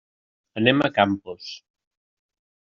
[0.61, 1.51] Anem a Campos.